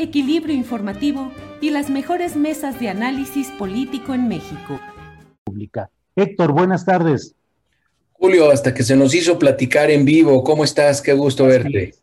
equilibrio 0.00 0.54
informativo 0.54 1.30
y 1.60 1.70
las 1.70 1.90
mejores 1.90 2.36
mesas 2.36 2.80
de 2.80 2.88
análisis 2.88 3.48
político 3.50 4.14
en 4.14 4.28
México. 4.28 4.80
Héctor, 6.16 6.52
buenas 6.52 6.84
tardes. 6.84 7.34
Julio, 8.12 8.50
hasta 8.50 8.74
que 8.74 8.82
se 8.82 8.96
nos 8.96 9.14
hizo 9.14 9.38
platicar 9.38 9.90
en 9.90 10.04
vivo, 10.04 10.42
¿cómo 10.42 10.64
estás? 10.64 11.00
Qué 11.02 11.12
gusto 11.12 11.46
verte. 11.46 11.94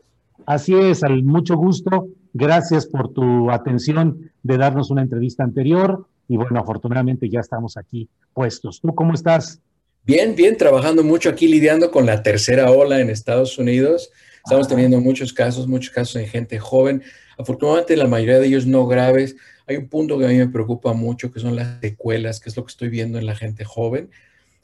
Así 0.46 0.74
es, 0.74 1.04
al 1.04 1.24
mucho 1.24 1.58
gusto. 1.58 2.08
Gracias 2.34 2.86
por 2.86 3.14
tu 3.14 3.52
atención 3.52 4.32
de 4.44 4.58
darnos 4.58 4.92
una 4.92 5.02
entrevista 5.02 5.44
anterior 5.44 6.08
y 6.28 6.38
bueno, 6.38 6.60
afortunadamente 6.60 7.30
ya 7.30 7.40
estamos 7.40 7.78
aquí 7.78 8.10
puestos. 8.34 8.80
¿Tú 8.82 8.94
cómo 8.94 9.14
estás? 9.14 9.62
Bien, 10.08 10.36
bien, 10.36 10.56
trabajando 10.56 11.04
mucho 11.04 11.28
aquí 11.28 11.50
lidiando 11.50 11.92
con 11.92 12.06
la 12.06 12.24
tercera 12.24 12.72
ola 12.72 13.02
en 13.02 13.10
Estados 13.10 13.58
Unidos. 13.58 14.10
Estamos 14.38 14.70
teniendo 14.70 15.02
muchos 15.02 15.34
casos, 15.34 15.68
muchos 15.68 15.94
casos 15.94 16.16
en 16.16 16.30
gente 16.30 16.60
joven. 16.60 17.04
Afortunadamente, 17.38 17.98
la 17.98 18.08
mayoría 18.08 18.40
de 18.40 18.48
ellos 18.48 18.66
no 18.66 18.88
graves. 18.88 19.36
Hay 19.68 19.76
un 19.76 19.90
punto 19.90 20.18
que 20.18 20.24
a 20.24 20.30
mí 20.30 20.38
me 20.38 20.48
preocupa 20.48 20.94
mucho, 20.94 21.30
que 21.30 21.42
son 21.42 21.58
las 21.58 21.82
secuelas, 21.82 22.40
que 22.40 22.50
es 22.50 22.56
lo 22.56 22.64
que 22.64 22.72
estoy 22.72 22.88
viendo 22.88 23.20
en 23.20 23.26
la 23.26 23.36
gente 23.36 23.66
joven, 23.66 24.10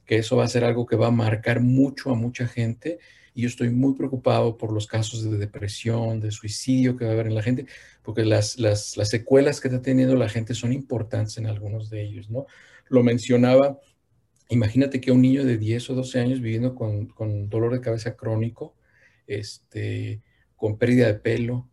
que 0.06 0.16
eso 0.16 0.38
va 0.38 0.46
a 0.46 0.48
ser 0.48 0.64
algo 0.64 0.86
que 0.86 0.96
va 0.96 1.08
a 1.08 1.12
marcar 1.12 1.60
mucho 1.60 2.12
a 2.12 2.16
mucha 2.16 2.48
gente. 2.48 3.00
Y 3.36 3.42
yo 3.42 3.50
estoy 3.50 3.70
muy 3.70 3.96
preocupado 3.96 4.58
por 4.58 4.72
los 4.72 4.88
casos 4.88 5.30
de 5.30 5.38
depresión, 5.38 6.22
de 6.22 6.32
suicidio 6.32 6.96
que 6.96 7.04
va 7.04 7.12
a 7.12 7.14
haber 7.16 7.28
en 7.28 7.36
la 7.36 7.44
gente, 7.44 7.66
porque 8.02 8.24
las, 8.24 8.58
las, 8.60 8.96
las 8.96 9.10
secuelas 9.10 9.60
que 9.60 9.68
está 9.68 9.82
teniendo 9.82 10.16
la 10.16 10.30
gente 10.30 10.54
son 10.54 10.72
importantes 10.72 11.38
en 11.38 11.48
algunos 11.48 11.90
de 11.90 12.02
ellos, 12.02 12.30
¿no? 12.30 12.46
Lo 12.88 13.04
mencionaba 13.04 13.78
Imagínate 14.54 15.02
que 15.02 15.12
un 15.12 15.22
niño 15.24 15.44
de 15.46 15.58
10 15.58 15.90
o 15.90 15.96
12 15.96 16.20
años 16.20 16.40
viviendo 16.40 16.76
con, 16.76 17.50
dolor 17.50 17.74
de 17.74 17.82
cabeza 17.82 18.16
crónico, 18.16 18.76
este, 19.26 20.22
con 20.56 20.78
pérdida 20.78 21.08
de 21.08 21.16
pelo, 21.16 21.68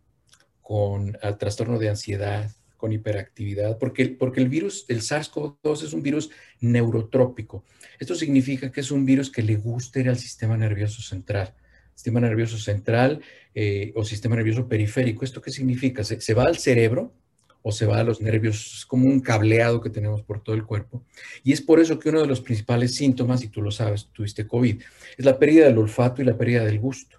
con 0.63 1.19
ah, 1.21 1.37
trastorno 1.37 1.79
de 1.79 1.91
ansiedad, 1.91 2.51
con 2.79 2.91
hiperactividad, 2.93 3.77
porque, 3.77 4.09
porque 4.09 4.41
el 4.41 4.49
virus, 4.49 4.87
el 4.89 5.03
SARS-CoV-2 5.03 5.85
es 5.85 5.93
un 5.93 6.03
virus 6.03 6.31
neurotrópico. 6.61 7.65
Esto 7.99 8.15
significa 8.15 8.73
que 8.73 8.81
es 8.81 8.91
un 8.91 9.05
virus 9.05 9.31
que 9.31 9.43
le 9.43 9.57
gusta 9.57 10.01
ir 10.01 10.09
al 10.09 10.17
sistema 10.17 10.57
nervioso 10.57 11.03
central. 11.03 11.55
Sistema 11.95 12.21
nervioso 12.21 12.57
central 12.57 13.21
eh, 13.55 13.93
o 13.95 14.05
sistema 14.05 14.37
nervioso 14.37 14.67
periférico. 14.67 15.27
¿Esto 15.27 15.43
qué 15.43 15.51
significa? 15.51 16.03
se 16.03 16.35
va 16.35 16.45
al 16.45 16.57
cerebro, 16.57 17.13
o 17.63 17.73
se 17.73 17.87
va 17.87 17.99
a 17.99 18.05
los 18.05 18.21
nervios, 18.21 18.79
es 18.79 18.87
como 18.87 19.07
un 19.07 19.21
cableado 19.21 19.81
que 19.81 19.91
tenemos 19.91 20.23
por 20.23 20.43
todo 20.43 20.55
el 20.55 20.65
cuerpo. 20.65 21.05
Y 21.45 21.53
es 21.53 21.61
por 21.61 21.81
eso 21.81 21.99
que 21.99 22.09
uno 22.09 22.21
de 22.21 22.27
los 22.27 22.41
principales 22.41 22.95
síntomas, 22.95 23.43
y 23.43 23.49
tú 23.49 23.61
lo 23.61 23.71
sabes, 23.71 24.09
tuviste 24.13 24.47
COVID, 24.47 24.81
es 25.19 25.25
la 25.25 25.39
pérdida 25.39 25.67
del 25.67 25.79
olfato 25.79 26.23
y 26.23 26.25
la 26.25 26.37
pérdida 26.37 26.65
del 26.65 26.79
gusto. 26.79 27.19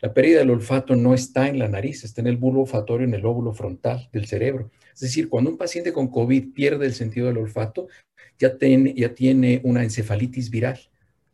La 0.00 0.12
pérdida 0.12 0.40
del 0.40 0.50
olfato 0.50 0.96
no 0.96 1.14
está 1.14 1.48
en 1.48 1.58
la 1.58 1.68
nariz, 1.68 2.02
está 2.04 2.20
en 2.22 2.26
el 2.26 2.36
bulbo 2.36 2.62
olfatorio, 2.62 3.06
en 3.06 3.14
el 3.14 3.24
óvulo 3.24 3.52
frontal 3.52 4.08
del 4.12 4.26
cerebro. 4.26 4.70
Es 4.94 5.00
decir, 5.00 5.28
cuando 5.28 5.50
un 5.50 5.56
paciente 5.56 5.92
con 5.92 6.08
COVID 6.08 6.52
pierde 6.52 6.86
el 6.86 6.94
sentido 6.94 7.28
del 7.28 7.38
olfato, 7.38 7.86
ya 8.38 8.56
tiene, 8.56 8.94
ya 8.94 9.14
tiene 9.14 9.60
una 9.62 9.84
encefalitis 9.84 10.50
viral, 10.50 10.80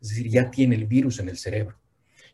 es 0.01 0.09
decir, 0.09 0.29
ya 0.29 0.51
tiene 0.51 0.75
el 0.75 0.85
virus 0.85 1.19
en 1.19 1.29
el 1.29 1.37
cerebro. 1.37 1.79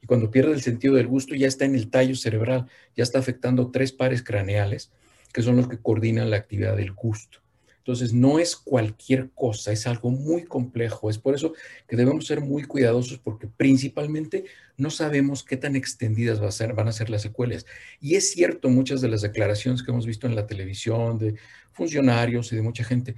Y 0.02 0.08
cuando 0.08 0.30
pierde 0.30 0.52
el 0.52 0.62
sentido 0.62 0.96
del 0.96 1.08
gusto, 1.08 1.36
ya 1.36 1.48
está 1.48 1.66
en 1.66 1.76
el 1.76 1.90
tallo 1.90 2.16
cerebral, 2.16 2.68
ya 2.96 3.04
está 3.04 3.20
afectando 3.20 3.72
tres 3.72 3.94
pares 3.94 4.22
craneales 4.22 4.92
que 5.36 5.42
son 5.42 5.58
los 5.58 5.68
que 5.68 5.80
coordinan 5.80 6.30
la 6.30 6.38
actividad 6.38 6.78
del 6.78 6.94
gusto. 6.94 7.40
Entonces, 7.80 8.14
no 8.14 8.40
es 8.40 8.56
cualquier 8.56 9.32
cosa, 9.32 9.74
es 9.74 9.86
algo 9.86 10.10
muy 10.10 10.46
complejo. 10.46 11.10
Es 11.10 11.18
por 11.18 11.36
eso 11.36 11.52
que 11.90 11.98
debemos 11.98 12.26
ser 12.26 12.40
muy 12.40 12.64
cuidadosos 12.64 13.18
porque 13.20 13.46
principalmente 13.46 14.46
no 14.78 14.90
sabemos 14.90 15.44
qué 15.44 15.58
tan 15.58 15.76
extendidas 15.76 16.42
va 16.42 16.48
a 16.48 16.54
ser, 16.54 16.74
van 16.74 16.88
a 16.88 16.94
ser 16.94 17.10
las 17.10 17.22
secuelas. 17.22 17.66
Y 18.00 18.16
es 18.16 18.32
cierto, 18.32 18.70
muchas 18.70 19.02
de 19.02 19.10
las 19.10 19.24
declaraciones 19.24 19.84
que 19.84 19.92
hemos 19.92 20.06
visto 20.06 20.26
en 20.26 20.38
la 20.38 20.48
televisión 20.48 21.18
de 21.18 21.36
funcionarios 21.74 22.54
y 22.54 22.56
de 22.56 22.62
mucha 22.62 22.86
gente, 22.86 23.16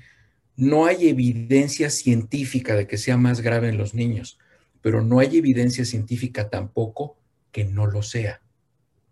no 0.56 0.88
hay 0.88 1.10
evidencia 1.10 1.92
científica 1.92 2.74
de 2.74 2.88
que 2.88 2.98
sea 2.98 3.16
más 3.16 3.42
grave 3.42 3.70
en 3.70 3.78
los 3.78 3.94
niños, 3.94 4.40
pero 4.82 5.04
no 5.04 5.20
hay 5.20 5.38
evidencia 5.38 5.86
científica 5.86 6.50
tampoco 6.50 7.16
que 7.52 7.64
no 7.64 7.86
lo 7.86 8.02
sea. 8.02 8.42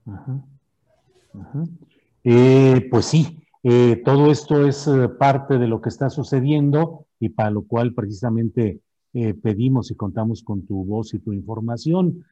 Ajá. 0.07 0.43
Eh, 2.27 2.87
pues 2.89 3.05
sí, 3.05 3.37
eh, 3.61 4.01
todo 4.03 4.31
esto 4.31 4.65
es 4.65 4.87
eh, 4.87 5.09
parte 5.09 5.59
de 5.59 5.67
lo 5.67 5.79
que 5.79 5.89
está 5.89 6.09
sucediendo 6.09 7.05
y 7.19 7.29
para 7.29 7.51
lo 7.51 7.61
cual 7.61 7.93
precisamente 7.93 8.81
pedimos 9.41 9.91
y 9.91 9.95
contamos 9.95 10.43
con 10.43 10.65
tu 10.65 10.83
voz 10.83 11.13
y 11.13 11.19
tu 11.19 11.31
información. 11.31 12.25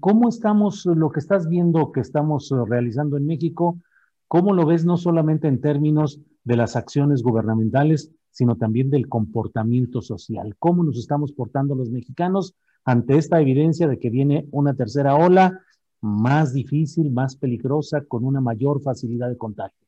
¿Cómo 0.00 0.28
estamos, 0.28 0.84
lo 0.84 1.12
que 1.12 1.20
estás 1.20 1.48
viendo 1.48 1.92
que 1.92 2.00
estamos 2.00 2.52
realizando 2.68 3.16
en 3.16 3.26
México, 3.26 3.78
cómo 4.26 4.52
lo 4.52 4.66
ves 4.66 4.84
no 4.84 4.96
solamente 4.96 5.46
en 5.46 5.60
términos 5.60 6.20
de 6.42 6.56
las 6.56 6.74
acciones 6.74 7.22
gubernamentales, 7.22 8.10
sino 8.32 8.56
también 8.56 8.90
del 8.90 9.08
comportamiento 9.08 10.02
social? 10.02 10.56
¿Cómo 10.58 10.82
nos 10.82 10.98
estamos 10.98 11.30
portando 11.30 11.76
los 11.76 11.90
mexicanos 11.90 12.56
ante 12.84 13.18
esta 13.18 13.40
evidencia 13.40 13.86
de 13.86 14.00
que 14.00 14.10
viene 14.10 14.48
una 14.50 14.74
tercera 14.74 15.14
ola? 15.14 15.60
Más 16.00 16.52
difícil, 16.52 17.10
más 17.10 17.36
peligrosa, 17.36 18.02
con 18.02 18.24
una 18.24 18.40
mayor 18.40 18.82
facilidad 18.82 19.28
de 19.28 19.36
contagio. 19.36 19.86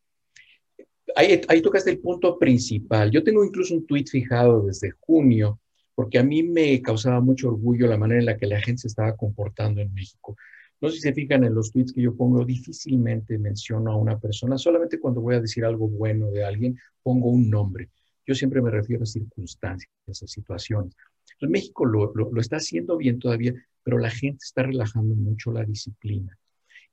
Ahí, 1.17 1.41
ahí 1.49 1.63
tocaste 1.63 1.91
el 1.91 2.01
punto 2.01 2.39
principal. 2.39 3.11
Yo 3.11 3.23
tengo 3.25 3.45
incluso 3.45 3.75
un 3.75 3.87
tuit 3.87 4.09
fijado 4.09 4.67
desde 4.67 4.93
junio, 5.01 5.61
porque 5.95 6.19
a 6.19 6.23
mí 6.23 6.43
me 6.43 6.81
causaba 6.81 7.21
mucho 7.21 7.49
orgullo 7.49 7.87
la 7.87 7.99
manera 7.99 8.21
en 8.21 8.27
la 8.27 8.37
que 8.37 8.47
la 8.47 8.61
gente 8.61 8.83
se 8.83 8.89
estaba 8.89 9.17
comportando 9.17 9.81
en 9.81 9.93
México. 9.93 10.37
No 10.81 10.91
sé 10.91 10.97
si 10.97 11.01
se 11.03 11.13
fijan 11.13 11.43
en 11.43 11.55
los 11.55 11.73
tweets 11.73 11.93
que 11.93 12.03
yo 12.03 12.15
pongo, 12.15 12.45
difícilmente 12.45 13.37
menciono 13.37 13.91
a 13.91 13.97
una 13.97 14.19
persona, 14.19 14.57
solamente 14.59 15.01
cuando 15.01 15.21
voy 15.21 15.35
a 15.35 15.41
decir 15.41 15.65
algo 15.65 15.89
bueno 15.89 16.31
de 16.31 16.45
alguien, 16.45 16.79
pongo 17.03 17.31
un 17.31 17.51
nombre. 17.51 17.91
Yo 18.25 18.35
siempre 18.35 18.63
me 18.63 18.71
refiero 18.71 19.03
a 19.03 19.07
circunstancias, 19.07 19.91
a 20.07 20.13
situaciones. 20.15 20.95
En 21.41 21.51
México 21.51 21.85
lo, 21.85 22.13
lo, 22.15 22.41
está 22.41 22.57
haciendo 22.57 22.97
bien 22.97 23.19
todavía, 23.19 23.55
pero 23.89 24.01
la 24.01 24.11
gente 24.11 24.41
está 24.45 24.65
relajando 24.65 25.15
mucho 25.15 25.51
la 25.51 25.65
disciplina. 25.65 26.37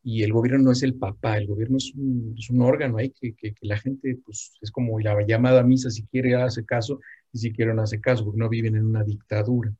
Y 0.02 0.24
el 0.24 0.32
gobierno 0.32 0.64
no 0.64 0.72
es 0.72 0.82
el 0.82 0.94
papá, 0.94 1.38
el 1.38 1.46
gobierno 1.46 1.76
es 1.76 1.92
un, 1.94 2.62
órgano 2.62 3.00
ahí 3.00 3.10
que, 3.10 3.36
que, 3.36 3.54
la 3.64 3.78
gente, 3.78 4.18
pues, 4.24 4.58
es 4.62 4.72
como 4.72 4.98
la 5.02 5.22
llamada 5.28 5.62
misa, 5.62 5.90
si 5.90 6.06
quiere 6.06 6.36
hace 6.36 6.64
caso 6.64 7.02
y 7.34 7.40
si 7.40 7.52
quiere 7.52 7.74
no 7.74 7.82
hace 7.82 8.00
caso, 8.00 8.24
porque 8.24 8.40
no 8.40 8.48
viven 8.48 8.78
en 8.78 8.86
una 8.86 9.04
dictadura. 9.04 9.74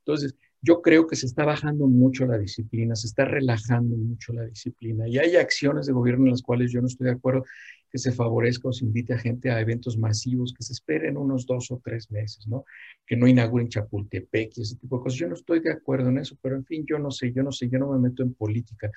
Entonces, 0.00 0.34
yo 0.60 0.82
creo 0.82 1.06
que 1.06 1.16
se 1.16 1.24
está 1.24 1.46
bajando 1.46 1.86
mucho 1.86 2.26
la 2.26 2.36
disciplina, 2.36 2.94
se 2.94 3.06
está 3.06 3.24
relajando 3.24 3.96
mucho 3.96 4.34
la 4.34 4.44
disciplina 4.44 5.08
y 5.08 5.16
hay 5.16 5.36
acciones 5.36 5.86
de 5.86 5.94
gobierno 5.94 6.26
en 6.26 6.32
las 6.32 6.42
cuales 6.42 6.70
yo 6.70 6.82
no 6.82 6.88
estoy 6.88 7.06
de 7.06 7.12
acuerdo 7.12 7.44
que 7.90 7.98
se 7.98 8.12
favorezca 8.12 8.68
o 8.68 8.72
se 8.72 8.84
invite 8.84 9.14
a 9.14 9.18
gente 9.18 9.50
a 9.50 9.60
eventos 9.60 9.96
masivos, 9.96 10.52
que 10.52 10.62
se 10.62 10.72
esperen 10.72 11.16
unos 11.16 11.46
dos 11.46 11.70
o 11.70 11.80
tres 11.82 12.10
meses, 12.10 12.46
¿no? 12.46 12.64
Que 13.06 13.16
no 13.16 13.26
inauguren 13.26 13.68
Chapultepec 13.68 14.52
y 14.56 14.62
ese 14.62 14.76
tipo 14.76 14.98
de 14.98 15.02
cosas. 15.04 15.18
Yo 15.18 15.28
no 15.28 15.34
estoy 15.34 15.60
de 15.60 15.72
acuerdo 15.72 16.08
en 16.10 16.18
eso, 16.18 16.36
pero 16.42 16.56
en 16.56 16.64
fin, 16.64 16.84
yo 16.86 16.98
no 16.98 17.10
sé, 17.10 17.32
yo 17.32 17.42
no 17.42 17.52
sé, 17.52 17.68
yo 17.68 17.78
no 17.78 17.92
me 17.92 17.98
meto 17.98 18.22
en 18.22 18.34
política, 18.34 18.90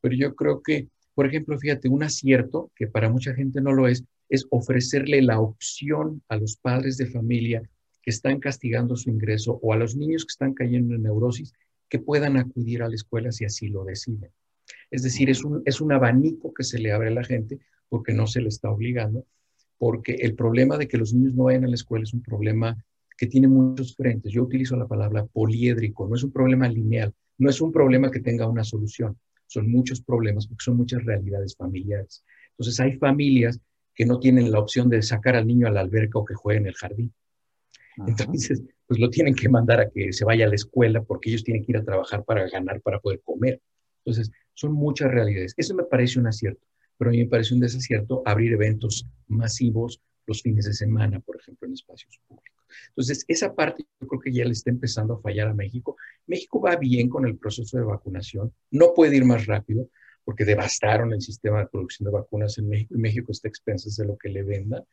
pero 0.00 0.14
yo 0.14 0.34
creo 0.34 0.62
que 0.62 0.88
Por 1.14 1.26
ejemplo, 1.26 1.58
fíjate, 1.58 1.88
un 1.88 2.02
acierto, 2.02 2.70
que 2.74 2.86
para 2.86 3.10
mucha 3.10 3.34
gente 3.34 3.60
no 3.60 3.72
lo 3.72 3.88
es, 3.88 4.04
es 4.28 4.46
ofrecerle 4.50 5.20
la 5.22 5.40
opción 5.40 6.22
a 6.28 6.36
los 6.36 6.56
padres 6.56 6.96
de 6.96 7.06
familia 7.06 7.62
que 8.00 8.10
están 8.10 8.40
castigando 8.40 8.96
su 8.96 9.10
ingreso 9.10 9.58
o 9.62 9.72
a 9.72 9.76
los 9.76 9.96
niños 9.96 10.24
que 10.24 10.32
están 10.32 10.54
cayendo 10.54 10.94
en 10.94 11.02
neurosis 11.02 11.52
que 11.88 11.98
puedan 11.98 12.36
acudir 12.36 12.82
a 12.82 12.88
la 12.88 12.94
escuela 12.94 13.32
si 13.32 13.44
así 13.44 13.68
lo 13.68 13.84
deciden. 13.84 14.30
Es 14.90 15.02
decir, 15.02 15.28
es 15.28 15.44
un, 15.44 15.62
es 15.64 15.80
un 15.80 15.92
abanico 15.92 16.54
que 16.54 16.62
se 16.64 16.78
le 16.78 16.92
abre 16.92 17.08
a 17.08 17.12
la 17.12 17.24
gente 17.24 17.58
porque 17.90 18.14
no 18.14 18.26
se 18.26 18.40
le 18.40 18.48
está 18.48 18.70
obligando, 18.70 19.26
porque 19.76 20.14
el 20.14 20.34
problema 20.34 20.78
de 20.78 20.88
que 20.88 20.96
los 20.96 21.12
niños 21.12 21.34
no 21.34 21.44
vayan 21.44 21.64
a 21.64 21.68
la 21.68 21.74
escuela 21.74 22.04
es 22.04 22.14
un 22.14 22.22
problema 22.22 22.82
que 23.18 23.26
tiene 23.26 23.48
muchos 23.48 23.94
frentes. 23.94 24.32
Yo 24.32 24.44
utilizo 24.44 24.76
la 24.76 24.86
palabra 24.86 25.26
poliédrico, 25.26 26.08
no 26.08 26.14
es 26.14 26.22
un 26.22 26.32
problema 26.32 26.66
lineal, 26.66 27.12
no 27.36 27.50
es 27.50 27.60
un 27.60 27.70
problema 27.70 28.10
que 28.10 28.20
tenga 28.20 28.48
una 28.48 28.64
solución, 28.64 29.18
son 29.46 29.70
muchos 29.70 30.00
problemas 30.00 30.46
porque 30.46 30.64
son 30.64 30.78
muchas 30.78 31.04
realidades 31.04 31.54
familiares. 31.54 32.24
Entonces 32.52 32.80
hay 32.80 32.92
familias 32.92 33.60
que 33.94 34.06
no 34.06 34.18
tienen 34.18 34.50
la 34.50 34.60
opción 34.60 34.88
de 34.88 35.02
sacar 35.02 35.36
al 35.36 35.46
niño 35.46 35.66
a 35.66 35.70
la 35.70 35.80
alberca 35.80 36.18
o 36.18 36.24
que 36.24 36.34
juegue 36.34 36.60
en 36.60 36.66
el 36.68 36.74
jardín. 36.74 37.12
Entonces, 38.06 38.62
pues 38.86 38.98
lo 38.98 39.10
tienen 39.10 39.34
que 39.34 39.48
mandar 39.48 39.80
a 39.80 39.90
que 39.90 40.12
se 40.12 40.24
vaya 40.24 40.46
a 40.46 40.48
la 40.48 40.54
escuela 40.54 41.02
porque 41.02 41.30
ellos 41.30 41.44
tienen 41.44 41.64
que 41.64 41.72
ir 41.72 41.78
a 41.78 41.84
trabajar 41.84 42.24
para 42.24 42.48
ganar, 42.48 42.80
para 42.80 43.00
poder 43.00 43.20
comer. 43.22 43.60
Entonces, 44.04 44.30
son 44.54 44.72
muchas 44.72 45.10
realidades. 45.10 45.54
Eso 45.56 45.74
me 45.74 45.84
parece 45.84 46.18
un 46.18 46.26
acierto, 46.26 46.64
pero 47.00 47.08
a 47.08 47.12
mí 47.12 47.20
me 47.20 47.30
parece 47.30 47.54
un 47.54 47.60
desacierto 47.60 48.22
abrir 48.26 48.52
eventos 48.52 49.06
masivos 49.26 50.02
los 50.26 50.42
fines 50.42 50.66
de 50.66 50.74
semana, 50.74 51.18
por 51.20 51.40
ejemplo, 51.40 51.66
en 51.66 51.72
espacios 51.72 52.20
públicos. 52.28 52.62
Entonces, 52.88 53.24
esa 53.26 53.54
parte 53.54 53.86
yo 53.98 54.06
creo 54.06 54.20
que 54.20 54.30
ya 54.30 54.44
le 54.44 54.52
está 54.52 54.68
empezando 54.68 55.14
a 55.14 55.20
fallar 55.22 55.48
a 55.48 55.54
México. 55.54 55.96
México 56.26 56.60
va 56.60 56.76
bien 56.76 57.08
con 57.08 57.24
el 57.26 57.38
proceso 57.38 57.78
de 57.78 57.84
vacunación, 57.84 58.52
no 58.70 58.92
puede 58.94 59.16
ir 59.16 59.24
más 59.24 59.46
rápido 59.46 59.88
porque 60.24 60.44
devastaron 60.44 61.14
el 61.14 61.22
sistema 61.22 61.60
de 61.60 61.68
producción 61.68 62.04
de 62.04 62.12
vacunas 62.12 62.58
en 62.58 62.68
México 62.68 62.94
y 62.94 62.98
México 62.98 63.32
está 63.32 63.48
a 63.48 63.50
expensas 63.50 63.96
de 63.96 64.04
lo 64.04 64.18
que 64.18 64.28
le 64.28 64.42
vendan 64.42 64.84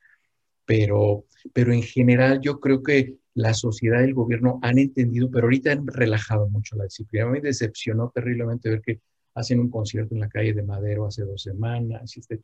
pero, 0.67 1.25
pero 1.53 1.71
en 1.71 1.81
general 1.81 2.41
yo 2.41 2.59
creo 2.59 2.83
que 2.83 3.15
la 3.33 3.53
sociedad 3.53 4.01
y 4.01 4.05
el 4.05 4.13
gobierno 4.13 4.59
han 4.61 4.77
entendido, 4.77 5.31
pero 5.31 5.45
ahorita 5.45 5.71
han 5.71 5.87
relajado 5.87 6.49
mucho 6.49 6.75
la 6.75 6.83
disciplina. 6.83 7.25
Me 7.25 7.39
decepcionó 7.39 8.11
terriblemente 8.13 8.69
ver 8.69 8.81
que 8.81 8.99
hacen 9.37 9.59
un 9.59 9.69
concierto 9.69 10.13
en 10.15 10.21
la 10.21 10.29
calle 10.29 10.53
de 10.53 10.63
Madero 10.63 11.05
hace 11.05 11.23
dos 11.23 11.41
semanas, 11.43 12.15
y 12.15 12.19
este 12.19 12.39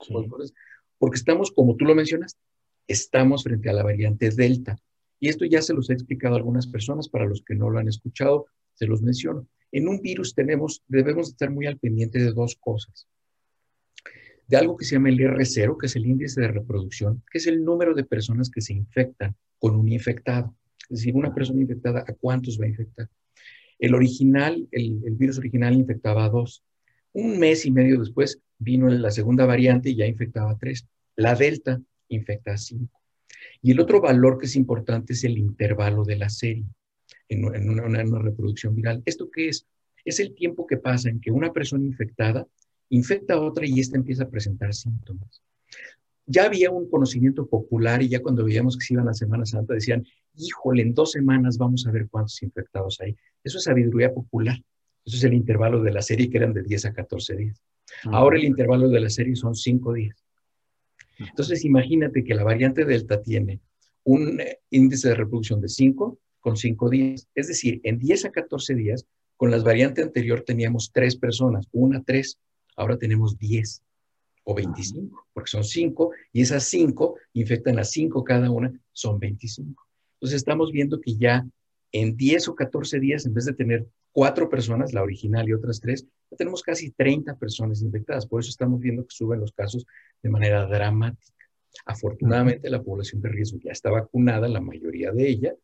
porque 0.98 1.18
estamos, 1.18 1.52
como 1.52 1.76
tú 1.76 1.86
lo 1.86 1.96
mencionas, 1.96 2.38
estamos 2.88 3.44
frente 3.44 3.70
a 3.70 3.74
la 3.74 3.84
variante 3.84 4.30
Delta. 4.30 4.78
Y 5.20 5.30
esto 5.30 5.46
ya 5.46 5.62
se 5.62 5.74
los 5.74 5.90
he 5.90 5.94
explicado 5.94 6.36
a 6.36 6.38
algunas 6.38 6.68
personas, 6.68 7.10
para 7.10 7.26
los 7.26 7.44
que 7.44 7.56
no 7.56 7.70
lo 7.70 7.80
han 7.80 7.88
escuchado, 7.88 8.46
se 8.74 8.86
los 8.86 9.02
menciono. 9.02 9.48
En 9.72 9.88
un 9.88 10.02
virus 10.02 10.36
tenemos, 10.36 10.84
debemos 10.88 11.30
estar 11.30 11.50
muy 11.50 11.66
al 11.66 11.80
pendiente 11.80 12.20
de 12.20 12.32
dos 12.32 12.56
cosas 12.60 13.08
de 14.48 14.58
algo 14.58 14.76
que 14.76 14.86
se 14.86 14.96
llama 14.96 15.10
el 15.10 15.20
R0, 15.20 15.78
que 15.80 15.86
es 15.88 15.96
el 15.96 16.06
índice 16.06 16.42
de 16.42 16.50
reproducción, 16.50 17.24
que 17.32 17.38
es 17.38 17.48
el 17.48 17.64
número 17.64 17.94
de 17.94 18.04
personas 18.04 18.50
que 18.50 18.62
se 18.62 18.74
infectan 18.74 19.36
con 19.58 19.76
un 19.76 19.92
infectado. 19.92 20.56
Es 20.90 21.00
decir, 21.00 21.16
una 21.16 21.34
persona 21.34 21.62
infectada, 21.62 22.04
¿a 22.08 22.14
cuántos 22.14 22.60
va 22.60 22.66
a 22.66 22.70
infectar? 22.70 23.10
El 23.80 23.96
original, 23.96 24.68
el, 24.72 25.00
virus 25.12 25.38
original 25.38 25.74
infectaba 25.74 26.26
a 26.26 26.30
dos. 26.30 26.64
Un 27.14 27.40
mes 27.40 27.66
y 27.66 27.72
medio 27.72 28.00
después 28.00 28.40
vino 28.58 28.88
la 28.90 29.12
segunda 29.12 29.46
variante 29.46 29.90
y 29.90 29.96
ya 29.96 30.06
infectaba 30.06 30.52
a 30.52 30.58
tres. 30.58 30.88
La 31.16 31.36
delta 31.36 31.82
infecta 32.10 32.54
a 32.54 32.58
cinco. 32.58 33.00
Y 33.62 33.72
el 33.72 33.80
otro 33.80 34.02
valor 34.02 34.38
que 34.38 34.46
es 34.46 34.56
importante 34.56 35.14
es 35.14 35.24
el 35.24 35.38
intervalo 35.38 36.04
de 36.04 36.18
la 36.18 36.30
serie 36.30 36.66
en, 37.30 37.70
una, 37.70 37.86
una 37.86 38.20
reproducción 38.20 38.76
viral. 38.76 39.02
¿Esto 39.06 39.30
qué 39.32 39.50
es? 39.50 39.66
Es 40.06 40.20
el 40.20 40.34
tiempo 40.34 40.68
que 40.68 40.78
pasa 40.78 41.10
en 41.10 41.20
que 41.20 41.32
una 41.32 41.52
persona 41.52 41.86
infectada 41.86 42.48
infecta 42.90 43.36
a 43.36 43.42
otra 43.42 43.66
y 43.66 43.80
ésta 43.80 43.98
empieza 43.98 44.24
a 44.24 44.30
presentar 44.30 44.74
síntomas. 44.74 45.42
Ya 46.26 46.46
había 46.46 46.72
un 46.72 46.90
conocimiento 46.90 47.48
popular 47.48 48.02
y 48.02 48.10
ya 48.10 48.22
cuando 48.22 48.46
veíamos 48.46 48.78
que 48.78 48.86
se 48.86 48.94
iban 48.94 49.10
a 49.10 49.14
Semana 49.14 49.46
Santa 49.46 49.74
decían, 49.74 50.06
híjole, 50.36 50.82
en 50.82 50.94
dos 50.94 51.12
semanas 51.12 51.58
vamos 51.58 51.86
a 51.86 51.92
ver 51.92 52.08
cuántos 52.10 52.42
infectados 52.44 53.00
hay. 53.02 53.16
Eso 53.44 53.58
es 53.58 53.64
sabiduría 53.66 54.14
popular. 54.14 54.58
Eso 55.06 55.18
es 55.18 55.24
el 55.24 55.34
intervalo 55.34 55.82
de 55.82 55.92
la 55.92 56.02
serie 56.02 56.30
que 56.30 56.38
eran 56.38 56.54
de 56.54 56.64
10 56.64 56.86
a 56.86 56.94
14 56.94 57.36
días. 57.36 57.62
Ahora 58.06 58.38
el 58.38 58.46
intervalo 58.46 58.90
de 58.90 59.00
la 59.00 59.10
serie 59.10 59.36
son 59.36 59.56
5 59.56 59.94
días. 59.94 60.24
Entonces 61.20 61.64
imagínate 61.66 62.24
que 62.24 62.34
la 62.34 62.44
variante 62.44 62.86
Delta 62.86 63.22
tiene 63.22 63.60
un 64.04 64.40
eh, 64.40 64.60
índice 64.70 65.10
de 65.10 65.16
reproducción 65.16 65.62
de 65.62 65.70
5 65.70 66.20
con 66.40 66.58
5 66.58 66.90
días. 66.90 67.28
Es 67.36 67.48
decir, 67.48 67.80
en 67.84 68.00
10 68.00 68.26
a 68.26 68.32
14 68.32 68.76
días, 68.76 69.06
con 69.38 69.52
la 69.52 69.60
variante 69.60 70.02
anterior 70.02 70.42
teníamos 70.42 70.92
3 70.92 71.18
personas, 71.18 71.68
una, 71.72 72.02
3. 72.02 72.40
Ahora 72.76 72.98
tenemos 72.98 73.38
10 73.38 73.84
o 74.46 74.54
25, 74.54 75.28
porque 75.34 75.50
son 75.50 75.64
5 75.64 76.12
y 76.34 76.42
esas 76.42 76.64
5 76.66 77.16
infectan 77.34 77.80
a 77.80 77.84
5 77.84 78.24
cada 78.24 78.50
una, 78.52 78.74
son 78.92 79.20
25. 79.20 79.88
Entonces 80.16 80.38
estamos 80.38 80.72
viendo 80.72 81.00
que 81.00 81.16
ya 81.16 81.46
en 81.92 82.18
10 82.18 82.50
o 82.50 82.56
14 82.56 83.00
días, 83.00 83.26
en 83.26 83.34
vez 83.34 83.46
de 83.46 83.54
tener 83.54 83.88
4 84.14 84.50
personas, 84.50 84.94
la 84.94 85.04
original 85.04 85.50
y 85.50 85.54
otras 85.54 85.82
3, 85.82 86.08
ya 86.32 86.38
tenemos 86.38 86.62
casi 86.62 86.92
30 86.92 87.36
personas 87.36 87.82
infectadas. 87.82 88.26
Por 88.26 88.42
eso 88.42 88.50
estamos 88.50 88.80
viendo 88.80 89.04
que 89.04 89.16
suben 89.16 89.40
los 89.40 89.52
casos 89.52 89.86
de 90.22 90.30
manera 90.30 90.66
dramática. 90.66 91.34
Afortunadamente, 91.86 92.70
la 92.70 92.82
población 92.82 93.22
de 93.22 93.30
riesgo 93.30 93.58
ya 93.60 93.72
está 93.72 93.90
vacunada, 93.90 94.48
la 94.48 94.62
mayoría 94.62 95.12
de 95.12 95.28
ella, 95.28 95.56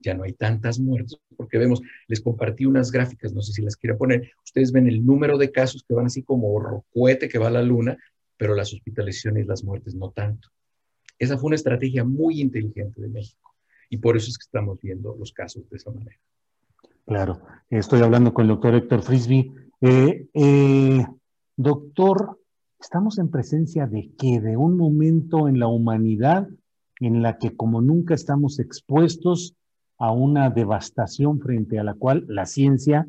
ya 0.00 0.14
no 0.14 0.24
hay 0.24 0.32
tantas 0.32 0.78
muertes, 0.78 1.18
porque 1.36 1.58
vemos, 1.58 1.82
les 2.06 2.20
compartí 2.20 2.64
unas 2.64 2.90
gráficas, 2.90 3.32
no 3.32 3.42
sé 3.42 3.52
si 3.52 3.62
las 3.62 3.76
quiero 3.76 3.98
poner, 3.98 4.30
ustedes 4.44 4.72
ven 4.72 4.88
el 4.88 5.04
número 5.04 5.36
de 5.36 5.50
casos 5.50 5.84
que 5.86 5.94
van 5.94 6.06
así 6.06 6.22
como 6.22 6.84
cohete 6.92 7.28
que 7.28 7.38
va 7.38 7.48
a 7.48 7.50
la 7.50 7.62
luna, 7.62 7.98
pero 8.36 8.54
las 8.54 8.72
hospitalizaciones 8.72 9.44
y 9.44 9.48
las 9.48 9.64
muertes 9.64 9.94
no 9.94 10.10
tanto. 10.12 10.48
Esa 11.18 11.36
fue 11.36 11.48
una 11.48 11.56
estrategia 11.56 12.04
muy 12.04 12.40
inteligente 12.40 13.00
de 13.02 13.08
México 13.08 13.54
y 13.90 13.98
por 13.98 14.16
eso 14.16 14.30
es 14.30 14.38
que 14.38 14.44
estamos 14.44 14.80
viendo 14.80 15.16
los 15.18 15.32
casos 15.32 15.68
de 15.68 15.76
esa 15.76 15.90
manera. 15.90 16.18
Claro, 17.08 17.40
estoy 17.70 18.02
hablando 18.02 18.34
con 18.34 18.42
el 18.42 18.48
doctor 18.48 18.74
Héctor 18.74 19.00
Frisby. 19.02 19.50
Eh, 19.80 20.28
eh, 20.34 21.06
doctor, 21.56 22.38
estamos 22.78 23.18
en 23.18 23.30
presencia 23.30 23.86
de 23.86 24.10
qué? 24.18 24.42
De 24.42 24.58
un 24.58 24.76
momento 24.76 25.48
en 25.48 25.58
la 25.58 25.68
humanidad 25.68 26.46
en 27.00 27.22
la 27.22 27.38
que 27.38 27.56
como 27.56 27.80
nunca 27.80 28.12
estamos 28.12 28.58
expuestos 28.58 29.54
a 29.96 30.12
una 30.12 30.50
devastación 30.50 31.40
frente 31.40 31.78
a 31.78 31.84
la 31.84 31.94
cual 31.94 32.26
la 32.28 32.44
ciencia 32.44 33.06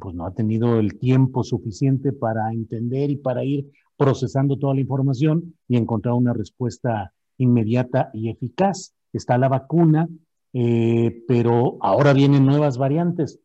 pues 0.00 0.14
no 0.14 0.24
ha 0.24 0.32
tenido 0.32 0.78
el 0.78 0.98
tiempo 0.98 1.44
suficiente 1.44 2.14
para 2.14 2.50
entender 2.54 3.10
y 3.10 3.16
para 3.16 3.44
ir 3.44 3.70
procesando 3.98 4.58
toda 4.58 4.72
la 4.72 4.80
información 4.80 5.56
y 5.68 5.76
encontrar 5.76 6.14
una 6.14 6.32
respuesta 6.32 7.12
inmediata 7.36 8.08
y 8.14 8.30
eficaz. 8.30 8.94
Está 9.12 9.36
la 9.36 9.48
vacuna, 9.48 10.08
eh, 10.52 11.24
pero 11.26 11.78
ahora 11.80 12.12
vienen 12.12 12.44
nuevas 12.44 12.78
variantes. 12.78 13.40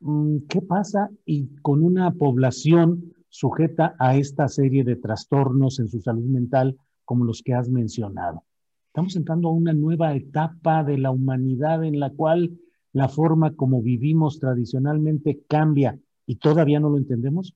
Mm, 0.00 0.46
¿Qué 0.48 0.62
pasa 0.62 1.10
y 1.24 1.48
con 1.62 1.82
una 1.82 2.12
población 2.12 3.14
sujeta 3.28 3.94
a 3.98 4.16
esta 4.16 4.48
serie 4.48 4.84
de 4.84 4.96
trastornos 4.96 5.80
en 5.80 5.88
su 5.88 6.00
salud 6.00 6.24
mental 6.24 6.76
como 7.04 7.24
los 7.24 7.42
que 7.42 7.54
has 7.54 7.68
mencionado? 7.68 8.44
Estamos 8.86 9.16
entrando 9.16 9.48
a 9.48 9.52
una 9.52 9.72
nueva 9.72 10.14
etapa 10.14 10.84
de 10.84 10.98
la 10.98 11.10
humanidad 11.10 11.84
en 11.84 12.00
la 12.00 12.10
cual 12.10 12.58
la 12.92 13.08
forma 13.08 13.54
como 13.54 13.82
vivimos 13.82 14.40
tradicionalmente 14.40 15.40
cambia 15.48 15.98
y 16.26 16.36
todavía 16.36 16.80
no 16.80 16.90
lo 16.90 16.98
entendemos. 16.98 17.54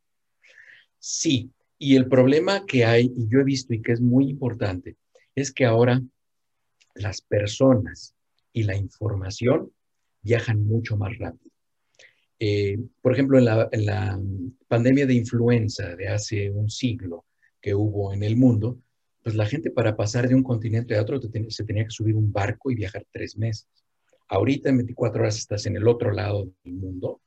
Sí, 0.99 1.51
y 1.79 1.97
el 1.97 2.07
problema 2.07 2.65
que 2.65 2.85
hay, 2.85 3.12
y 3.17 3.29
yo 3.29 3.41
he 3.41 3.45
visto 3.45 3.75
y 3.75 3.83
que 3.83 3.93
es 3.93 4.01
muy 4.01 4.29
importante, 4.29 4.97
es 5.35 5.53
que 5.53 5.67
ahora 5.67 6.01
las 6.95 7.23
personas 7.23 8.15
y 8.52 8.64
la 8.64 8.76
información 8.76 9.73
viajan 10.23 10.64
mucho 10.64 10.97
más 10.97 11.16
rápido. 11.18 11.50
Eh, 12.38 12.78
por 13.00 13.12
ejemplo, 13.12 13.38
en 13.38 13.44
la, 13.44 13.68
en 13.71 13.87
la 13.87 14.21
pandemia 14.68 15.06
de 15.06 15.14
influenza 15.14 15.94
de 15.94 16.09
hace 16.09 16.50
un 16.50 16.68
siglo 16.68 17.25
que 17.61 17.75
hubo 17.75 18.12
en 18.12 18.23
el 18.23 18.37
mundo, 18.37 18.78
pues 19.23 19.37
la 19.37 19.47
gente 19.47 19.71
para 19.71 19.97
pasar 19.97 20.28
de 20.28 20.35
un 20.35 20.42
continente 20.42 20.97
a 20.97 21.02
otro 21.02 21.21
se 21.21 21.64
tenía 21.64 21.85
que 21.85 21.90
subir 21.90 22.16
un 22.16 22.32
barco 22.32 22.71
y 22.71 22.75
viajar 22.75 23.06
tres 23.12 23.37
meses. 23.37 23.68
Ahorita 24.28 24.71
en 24.71 24.78
24 24.78 25.23
horas 25.23 25.38
estás 25.38 25.66
en 25.66 25.76
el 25.76 25.87
otro 25.87 26.11
lado 26.11 26.49
del 26.64 26.75
mundo 26.75 27.21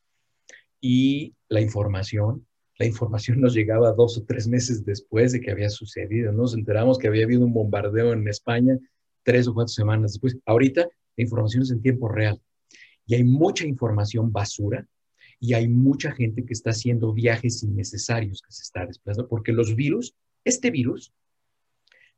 y 0.82 1.34
la 1.48 1.62
información, 1.62 2.46
la 2.78 2.86
información 2.86 3.40
nos 3.40 3.54
llegaba 3.54 3.94
dos 3.94 4.18
o 4.18 4.24
tres 4.24 4.48
meses 4.48 4.84
después 4.84 5.32
de 5.32 5.40
que 5.40 5.52
había 5.52 5.70
sucedido. 5.70 6.34
Nos 6.34 6.54
enteramos 6.54 6.98
que 6.98 7.08
había 7.08 7.24
habido 7.24 7.46
un 7.46 7.54
bombardeo 7.54 8.12
en 8.12 8.28
España 8.28 8.78
tres 9.24 9.48
o 9.48 9.54
cuatro 9.54 9.70
semanas 9.70 10.14
después. 10.14 10.38
Ahorita 10.46 10.88
la 11.18 11.24
información 11.24 11.64
es 11.64 11.72
en 11.72 11.82
tiempo 11.82 12.08
real 12.08 12.42
y 13.06 13.16
hay 13.16 13.24
mucha 13.24 13.66
información 13.66 14.32
basura 14.32 14.88
y 15.40 15.54
hay 15.54 15.68
mucha 15.68 16.12
gente 16.12 16.46
que 16.46 16.54
está 16.54 16.72
haciendo 16.72 17.14
viajes 17.14 17.64
innecesarios 17.64 18.42
que 18.42 18.52
se 18.52 18.64
está 18.64 18.86
desplazando 18.86 19.28
porque 19.28 19.52
los 19.52 19.76
virus, 19.76 20.16
este 20.44 20.72
virus 20.72 21.14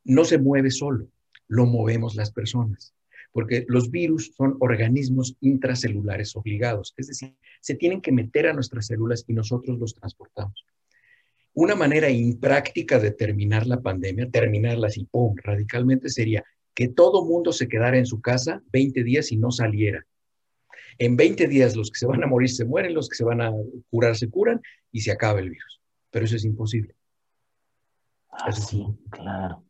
no 0.03 0.23
se 0.23 0.37
mueve 0.37 0.71
solo, 0.71 1.09
lo 1.47 1.65
movemos 1.65 2.15
las 2.15 2.31
personas, 2.31 2.93
porque 3.31 3.65
los 3.67 3.91
virus 3.91 4.33
son 4.35 4.55
organismos 4.59 5.35
intracelulares 5.41 6.35
obligados, 6.35 6.93
es 6.97 7.07
decir, 7.07 7.35
se 7.59 7.75
tienen 7.75 8.01
que 8.01 8.11
meter 8.11 8.47
a 8.47 8.53
nuestras 8.53 8.87
células 8.87 9.25
y 9.27 9.33
nosotros 9.33 9.77
los 9.79 9.93
transportamos. 9.95 10.65
Una 11.53 11.75
manera 11.75 12.09
impráctica 12.09 12.99
de 12.99 13.11
terminar 13.11 13.65
la 13.65 13.81
pandemia, 13.81 14.29
terminarla 14.29 14.87
así, 14.87 15.05
¡pum!, 15.09 15.35
radicalmente 15.37 16.07
sería 16.07 16.45
que 16.77 16.87
todo 16.87 17.25
mundo 17.25 17.51
se 17.53 17.67
quedara 17.67 17.97
en 17.97 18.05
su 18.05 18.21
casa 18.21 18.61
20 18.71 19.03
días 19.03 19.31
y 19.31 19.37
no 19.37 19.49
saliera. 19.49 20.05
En 20.99 21.17
20 21.17 21.47
días 21.47 21.75
los 21.75 21.89
que 21.89 21.97
se 21.97 22.05
van 22.05 22.23
a 22.23 22.27
morir 22.27 22.51
se 22.51 22.65
mueren, 22.65 22.93
los 22.93 23.09
que 23.09 23.15
se 23.15 23.23
van 23.23 23.41
a 23.41 23.51
curar 23.89 24.15
se 24.15 24.29
curan 24.29 24.61
y 24.91 25.01
se 25.01 25.11
acaba 25.11 25.39
el 25.39 25.49
virus. 25.49 25.81
Pero 26.11 26.25
eso 26.25 26.35
es 26.35 26.45
imposible. 26.45 26.93
Ah, 28.29 28.51
sí, 28.51 28.85
claro, 29.09 29.63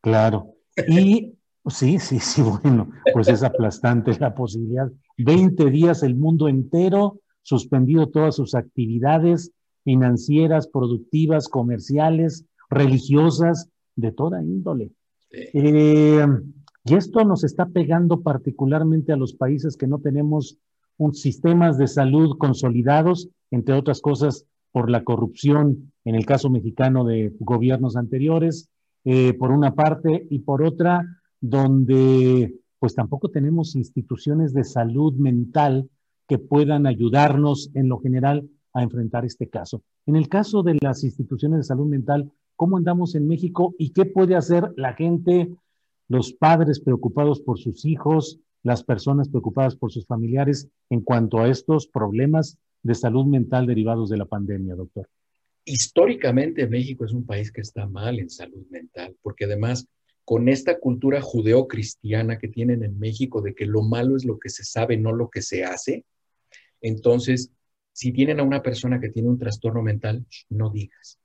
claro. 0.00 0.54
Y 0.86 1.34
sí, 1.66 1.98
sí, 1.98 2.20
sí, 2.20 2.42
bueno, 2.62 2.92
pues 3.12 3.26
es 3.26 3.42
aplastante 3.42 4.16
la 4.20 4.32
posibilidad. 4.32 4.88
20 5.18 5.68
días 5.68 6.04
el 6.04 6.14
mundo 6.14 6.46
entero 6.46 7.18
suspendido 7.42 8.08
todas 8.08 8.36
sus 8.36 8.54
actividades 8.54 9.50
financieras, 9.82 10.68
productivas, 10.68 11.48
comerciales, 11.48 12.44
religiosas, 12.70 13.68
de 13.96 14.12
toda 14.12 14.40
índole. 14.44 14.92
Eh, 15.32 16.26
y 16.84 16.94
esto 16.94 17.24
nos 17.24 17.44
está 17.44 17.66
pegando 17.66 18.22
particularmente 18.22 19.12
a 19.12 19.16
los 19.16 19.34
países 19.34 19.76
que 19.76 19.86
no 19.86 19.98
tenemos 19.98 20.58
un 20.98 21.14
sistemas 21.14 21.78
de 21.78 21.86
salud 21.86 22.36
consolidados, 22.38 23.28
entre 23.50 23.74
otras 23.74 24.00
cosas 24.00 24.46
por 24.72 24.90
la 24.90 25.04
corrupción, 25.04 25.92
en 26.04 26.14
el 26.14 26.26
caso 26.26 26.50
mexicano 26.50 27.04
de 27.04 27.32
gobiernos 27.38 27.96
anteriores, 27.96 28.68
eh, 29.04 29.34
por 29.34 29.50
una 29.50 29.74
parte, 29.74 30.26
y 30.30 30.40
por 30.40 30.62
otra, 30.62 31.04
donde 31.40 32.54
pues 32.78 32.94
tampoco 32.94 33.28
tenemos 33.28 33.76
instituciones 33.76 34.52
de 34.52 34.64
salud 34.64 35.14
mental 35.14 35.88
que 36.26 36.38
puedan 36.38 36.86
ayudarnos 36.86 37.70
en 37.74 37.88
lo 37.88 37.98
general 37.98 38.48
a 38.72 38.82
enfrentar 38.82 39.24
este 39.24 39.48
caso. 39.48 39.82
En 40.06 40.16
el 40.16 40.28
caso 40.28 40.62
de 40.62 40.78
las 40.80 41.04
instituciones 41.04 41.58
de 41.58 41.64
salud 41.64 41.86
mental, 41.86 42.30
¿cómo 42.62 42.76
andamos 42.76 43.16
en 43.16 43.26
México 43.26 43.74
y 43.76 43.90
qué 43.90 44.04
puede 44.04 44.36
hacer 44.36 44.72
la 44.76 44.94
gente, 44.94 45.52
los 46.06 46.32
padres 46.32 46.78
preocupados 46.78 47.40
por 47.40 47.58
sus 47.58 47.84
hijos, 47.84 48.38
las 48.62 48.84
personas 48.84 49.28
preocupadas 49.28 49.74
por 49.74 49.90
sus 49.90 50.06
familiares 50.06 50.68
en 50.88 51.00
cuanto 51.00 51.40
a 51.40 51.48
estos 51.48 51.88
problemas 51.88 52.58
de 52.84 52.94
salud 52.94 53.26
mental 53.26 53.66
derivados 53.66 54.10
de 54.10 54.16
la 54.16 54.26
pandemia, 54.26 54.76
doctor? 54.76 55.08
Históricamente 55.64 56.68
México 56.68 57.04
es 57.04 57.12
un 57.12 57.26
país 57.26 57.50
que 57.50 57.62
está 57.62 57.88
mal 57.88 58.20
en 58.20 58.30
salud 58.30 58.64
mental, 58.70 59.16
porque 59.22 59.46
además 59.46 59.88
con 60.24 60.48
esta 60.48 60.78
cultura 60.78 61.20
judeocristiana 61.20 62.38
que 62.38 62.46
tienen 62.46 62.84
en 62.84 62.96
México 62.96 63.42
de 63.42 63.56
que 63.56 63.66
lo 63.66 63.82
malo 63.82 64.14
es 64.16 64.24
lo 64.24 64.38
que 64.38 64.50
se 64.50 64.62
sabe, 64.62 64.96
no 64.96 65.10
lo 65.10 65.30
que 65.30 65.42
se 65.42 65.64
hace, 65.64 66.04
entonces, 66.80 67.50
si 67.92 68.12
tienen 68.12 68.38
a 68.38 68.44
una 68.44 68.62
persona 68.62 69.00
que 69.00 69.08
tiene 69.08 69.30
un 69.30 69.38
trastorno 69.40 69.82
mental, 69.82 70.24
no 70.48 70.70
digas 70.70 71.18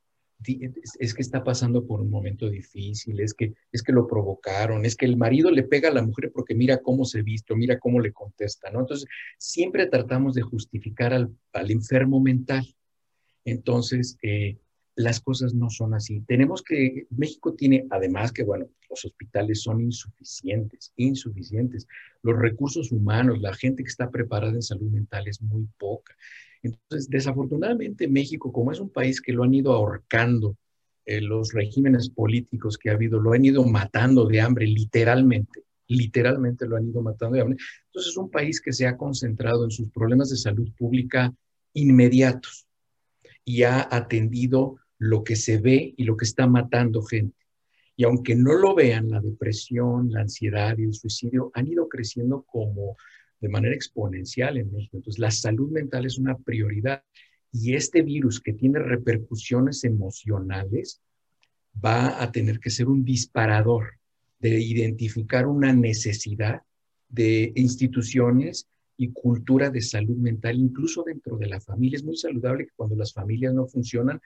es 0.44 1.14
que 1.14 1.22
está 1.22 1.44
pasando 1.44 1.86
por 1.86 2.02
un 2.02 2.10
momento 2.10 2.50
difícil, 2.50 3.20
es 3.20 3.34
que, 3.34 3.54
es 3.72 3.82
que 3.82 3.92
lo 3.92 4.08
provocaron, 4.08 4.86
es 4.86 4.96
que 4.96 5.06
el 5.06 5.18
marido 5.18 5.52
le 5.52 5.64
pega 5.64 5.90
a 5.90 5.94
la 5.94 6.04
mujer 6.04 6.32
porque 6.34 6.56
mira 6.56 6.78
cómo 6.78 7.06
se 7.06 7.22
visto, 7.24 7.56
mira 7.56 7.80
cómo 7.80 8.00
le 8.00 8.14
contesta, 8.14 8.70
¿no? 8.70 8.82
Entonces, 8.82 9.08
siempre 9.38 9.88
tratamos 9.88 10.36
de 10.36 10.44
justificar 10.44 11.14
al, 11.14 11.36
enfermo 11.72 12.20
mental. 12.22 12.66
Entonces, 13.46 14.18
eh, 14.22 14.58
las 14.96 15.22
cosas 15.22 15.54
no 15.54 15.70
son 15.70 15.94
así. 15.94 16.22
Tenemos 16.22 16.64
que, 16.64 17.08
México 17.10 17.54
tiene, 17.54 17.86
además 17.90 18.32
que, 18.32 18.44
bueno, 18.44 18.68
los 18.90 19.06
hospitales 19.06 19.62
son 19.62 19.82
insuficientes, 19.82 20.92
insuficientes. 20.96 21.88
Los 22.24 22.38
recursos 22.38 22.92
humanos, 22.92 23.40
la 23.40 23.54
gente 23.54 23.84
que 23.84 23.90
está 23.90 24.10
preparada 24.10 24.54
en 24.54 24.62
salud 24.62 24.90
mental 24.90 25.28
es 25.28 25.42
muy 25.42 25.68
poca. 25.78 26.16
Entonces, 26.68 27.10
desafortunadamente 27.10 28.08
México, 28.08 28.52
como 28.52 28.72
es 28.72 28.80
un 28.80 28.90
país 28.90 29.22
que 29.22 29.34
lo 29.34 29.44
han 29.44 29.54
ido 29.54 29.74
ahorcando, 29.74 30.56
eh, 31.06 31.22
los 31.22 31.54
regímenes 31.54 32.10
políticos 32.10 32.78
que 32.78 32.90
ha 32.90 32.94
habido, 32.94 33.20
lo 33.20 33.34
han 33.34 33.46
ido 33.46 33.64
matando 33.64 34.26
de 34.26 34.42
hambre, 34.42 34.68
literalmente, 34.68 35.64
literalmente 35.88 36.68
lo 36.68 36.76
han 36.76 36.88
ido 36.88 37.02
matando 37.02 37.36
de 37.36 37.42
hambre. 37.42 37.58
Entonces, 37.86 38.12
es 38.12 38.18
un 38.18 38.30
país 38.30 38.60
que 38.62 38.74
se 38.74 38.88
ha 38.88 38.98
concentrado 38.98 39.64
en 39.64 39.72
sus 39.72 39.90
problemas 39.90 40.30
de 40.30 40.38
salud 40.38 40.70
pública 40.78 41.34
inmediatos 41.74 42.68
y 43.46 43.64
ha 43.64 43.88
atendido 43.90 44.78
lo 45.00 45.24
que 45.24 45.36
se 45.36 45.58
ve 45.58 45.94
y 45.96 46.04
lo 46.04 46.18
que 46.18 46.26
está 46.26 46.48
matando 46.48 47.02
gente. 47.04 47.38
Y 47.96 48.04
aunque 48.04 48.36
no 48.36 48.54
lo 48.54 48.76
vean, 48.76 49.10
la 49.10 49.22
depresión, 49.22 50.12
la 50.12 50.22
ansiedad 50.22 50.78
y 50.78 50.84
el 50.84 50.94
suicidio 50.94 51.52
han 51.54 51.68
ido 51.68 51.88
creciendo 51.88 52.44
como 52.44 52.98
de 53.40 53.50
manera 53.50 53.76
exponencial 53.76 54.58
en 54.58 54.72
México. 54.72 54.98
Entonces, 54.98 55.20
la 55.20 55.32
salud 55.32 55.72
mental 55.72 56.06
es 56.06 56.18
una 56.18 56.38
prioridad 56.38 57.04
y 57.52 57.74
este 57.74 58.02
virus 58.02 58.40
que 58.40 58.54
tiene 58.54 58.80
repercusiones 58.80 59.84
emocionales 59.84 61.02
va 61.84 62.22
a 62.22 62.32
tener 62.32 62.60
que 62.60 62.70
ser 62.70 62.88
un 62.88 63.04
disparador 63.04 63.94
de 64.40 64.60
identificar 64.60 65.48
una 65.48 65.74
necesidad 65.74 66.62
de 67.10 67.52
instituciones 67.56 68.68
y 68.98 69.12
cultura 69.12 69.70
de 69.70 69.82
salud 69.82 70.18
mental, 70.18 70.58
incluso 70.58 71.04
dentro 71.04 71.38
de 71.38 71.48
la 71.48 71.62
familia. 71.62 71.98
Es 71.98 72.04
muy 72.04 72.18
saludable 72.18 72.66
que 72.66 72.74
cuando 72.76 72.96
las 72.96 73.14
familias 73.14 73.54
no 73.54 73.68
funcionan, 73.68 74.20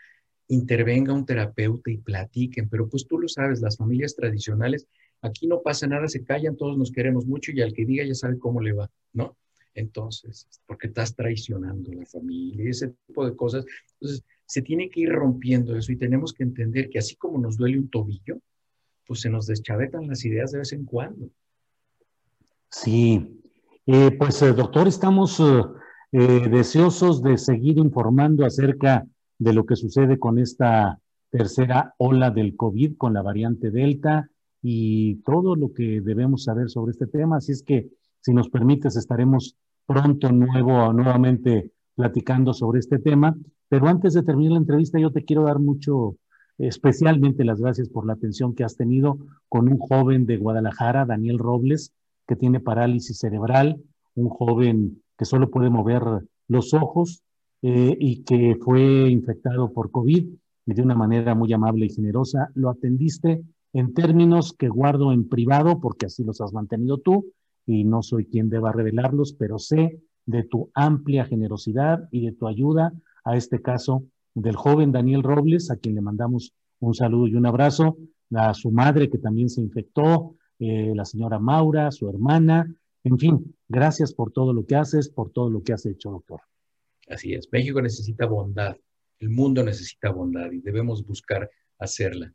intervenga 0.47 1.13
un 1.13 1.25
terapeuta 1.25 1.91
y 1.91 1.97
platiquen, 1.97 2.69
pero 2.69 2.89
pues 2.89 3.07
tú 3.07 3.19
lo 3.19 3.27
sabes, 3.27 3.61
las 3.61 3.77
familias 3.77 4.15
tradicionales 4.15 4.87
Aquí 5.21 5.47
no 5.47 5.61
pasa 5.61 5.87
nada, 5.87 6.07
se 6.07 6.23
callan, 6.23 6.57
todos 6.57 6.77
nos 6.77 6.91
queremos 6.91 7.25
mucho 7.25 7.51
y 7.51 7.61
al 7.61 7.73
que 7.73 7.85
diga 7.85 8.03
ya 8.03 8.15
sabe 8.15 8.39
cómo 8.39 8.59
le 8.59 8.73
va, 8.73 8.89
¿no? 9.13 9.37
Entonces, 9.73 10.47
porque 10.65 10.87
estás 10.87 11.15
traicionando 11.15 11.91
a 11.91 11.95
la 11.95 12.05
familia, 12.05 12.69
ese 12.69 12.93
tipo 13.07 13.25
de 13.25 13.35
cosas. 13.35 13.65
Entonces, 13.93 14.23
se 14.45 14.61
tiene 14.61 14.89
que 14.89 15.01
ir 15.01 15.09
rompiendo 15.09 15.77
eso 15.77 15.91
y 15.91 15.95
tenemos 15.95 16.33
que 16.33 16.43
entender 16.43 16.89
que 16.89 16.99
así 16.99 17.15
como 17.15 17.39
nos 17.39 17.55
duele 17.55 17.77
un 17.77 17.89
tobillo, 17.89 18.39
pues 19.05 19.21
se 19.21 19.29
nos 19.29 19.47
deschavetan 19.47 20.07
las 20.07 20.25
ideas 20.25 20.51
de 20.51 20.59
vez 20.59 20.73
en 20.73 20.85
cuando. 20.85 21.29
Sí, 22.69 23.41
eh, 23.85 24.11
pues 24.17 24.41
eh, 24.41 24.53
doctor, 24.53 24.87
estamos 24.87 25.39
eh, 25.39 26.49
deseosos 26.49 27.21
de 27.21 27.37
seguir 27.37 27.77
informando 27.77 28.45
acerca 28.45 29.05
de 29.37 29.53
lo 29.53 29.65
que 29.65 29.75
sucede 29.75 30.19
con 30.19 30.39
esta 30.39 30.99
tercera 31.29 31.93
ola 31.97 32.31
del 32.31 32.55
COVID, 32.55 32.97
con 32.97 33.13
la 33.13 33.21
variante 33.21 33.71
Delta 33.71 34.29
y 34.61 35.15
todo 35.23 35.55
lo 35.55 35.73
que 35.73 36.01
debemos 36.01 36.43
saber 36.43 36.69
sobre 36.69 36.91
este 36.91 37.07
tema. 37.07 37.37
Así 37.37 37.51
es 37.51 37.63
que, 37.63 37.89
si 38.21 38.33
nos 38.33 38.49
permites, 38.49 38.95
estaremos 38.95 39.55
pronto 39.85 40.31
nuevo, 40.31 40.93
nuevamente 40.93 41.71
platicando 41.95 42.53
sobre 42.53 42.79
este 42.79 42.99
tema. 42.99 43.35
Pero 43.69 43.87
antes 43.87 44.13
de 44.13 44.23
terminar 44.23 44.53
la 44.53 44.59
entrevista, 44.59 44.99
yo 44.99 45.11
te 45.11 45.23
quiero 45.23 45.43
dar 45.43 45.59
mucho, 45.59 46.17
especialmente 46.57 47.43
las 47.43 47.59
gracias 47.59 47.89
por 47.89 48.05
la 48.05 48.13
atención 48.13 48.53
que 48.53 48.63
has 48.63 48.75
tenido 48.75 49.17
con 49.49 49.67
un 49.67 49.79
joven 49.79 50.25
de 50.25 50.37
Guadalajara, 50.37 51.05
Daniel 51.05 51.39
Robles, 51.39 51.93
que 52.27 52.35
tiene 52.35 52.59
parálisis 52.59 53.17
cerebral, 53.17 53.81
un 54.15 54.29
joven 54.29 55.01
que 55.17 55.25
solo 55.25 55.49
puede 55.49 55.69
mover 55.69 56.03
los 56.47 56.73
ojos 56.73 57.23
eh, 57.61 57.95
y 57.99 58.23
que 58.23 58.57
fue 58.59 59.09
infectado 59.09 59.71
por 59.71 59.91
COVID 59.91 60.27
y 60.65 60.73
de 60.73 60.81
una 60.81 60.95
manera 60.95 61.35
muy 61.35 61.51
amable 61.53 61.85
y 61.85 61.89
generosa 61.89 62.49
lo 62.55 62.69
atendiste 62.69 63.43
en 63.73 63.93
términos 63.93 64.53
que 64.57 64.69
guardo 64.69 65.11
en 65.11 65.27
privado, 65.27 65.79
porque 65.79 66.07
así 66.07 66.23
los 66.23 66.41
has 66.41 66.53
mantenido 66.53 66.97
tú, 66.97 67.31
y 67.65 67.83
no 67.83 68.01
soy 68.01 68.25
quien 68.25 68.49
deba 68.49 68.71
revelarlos, 68.71 69.33
pero 69.33 69.59
sé 69.59 70.01
de 70.25 70.43
tu 70.43 70.71
amplia 70.73 71.25
generosidad 71.25 72.07
y 72.11 72.25
de 72.25 72.31
tu 72.31 72.47
ayuda 72.47 72.93
a 73.23 73.37
este 73.37 73.61
caso 73.61 74.03
del 74.33 74.55
joven 74.55 74.91
Daniel 74.91 75.23
Robles, 75.23 75.71
a 75.71 75.77
quien 75.77 75.95
le 75.95 76.01
mandamos 76.01 76.53
un 76.79 76.93
saludo 76.93 77.27
y 77.27 77.35
un 77.35 77.45
abrazo, 77.45 77.97
a 78.33 78.53
su 78.53 78.71
madre 78.71 79.09
que 79.09 79.17
también 79.17 79.49
se 79.49 79.61
infectó, 79.61 80.35
eh, 80.59 80.93
la 80.95 81.05
señora 81.05 81.39
Maura, 81.39 81.91
su 81.91 82.09
hermana, 82.09 82.73
en 83.03 83.17
fin, 83.17 83.55
gracias 83.67 84.13
por 84.13 84.31
todo 84.31 84.53
lo 84.53 84.65
que 84.65 84.75
haces, 84.75 85.09
por 85.09 85.31
todo 85.31 85.49
lo 85.49 85.63
que 85.63 85.73
has 85.73 85.85
hecho, 85.85 86.11
doctor. 86.11 86.41
Así 87.09 87.33
es, 87.33 87.49
México 87.51 87.81
necesita 87.81 88.25
bondad, 88.25 88.77
el 89.19 89.29
mundo 89.29 89.63
necesita 89.63 90.11
bondad 90.11 90.51
y 90.51 90.61
debemos 90.61 91.05
buscar 91.05 91.49
hacerla. 91.79 92.33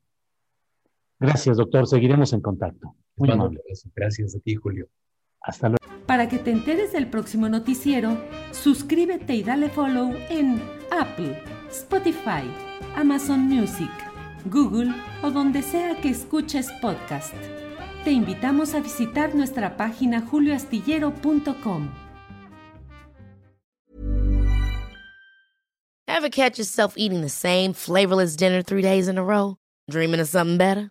Gracias, 1.19 1.57
doctor. 1.57 1.87
Seguiremos 1.87 2.33
en 2.33 2.41
contacto. 2.41 2.95
Muy 3.17 3.31
amable. 3.31 3.61
Gracias 3.95 4.37
a 4.37 4.41
ti, 4.41 4.55
Julio. 4.55 4.89
Hasta 5.41 5.69
luego. 5.69 5.79
Para 6.07 6.29
que 6.29 6.39
te 6.39 6.51
enteres 6.51 6.93
del 6.93 7.09
próximo 7.09 7.49
noticiero, 7.49 8.17
suscríbete 8.53 9.35
y 9.35 9.43
dale 9.43 9.69
follow 9.71 10.15
en 10.29 10.63
Apple, 10.91 11.43
Spotify, 11.71 12.45
Amazon 12.95 13.41
Music, 13.41 13.91
Google 14.45 14.93
o 15.23 15.31
donde 15.31 15.63
sea 15.63 16.01
que 16.01 16.11
escuches 16.11 16.71
podcast. 16.81 17.35
Te 18.05 18.13
invitamos 18.13 18.75
a 18.75 18.81
visitar 18.81 19.35
nuestra 19.35 19.77
página 19.77 20.21
julioastillero.com. 20.21 21.89
Ever 26.07 26.31
catch 26.31 26.59
yourself 26.59 26.95
eating 26.97 27.21
the 27.21 27.29
same 27.29 27.73
flavorless 27.73 28.37
dinner 28.37 28.63
three 28.63 28.81
days 28.81 29.09
in 29.09 29.19
a 29.19 29.25
row? 29.25 29.57
Dreaming 29.91 30.21
of 30.21 30.29
something 30.29 30.57
better? 30.57 30.91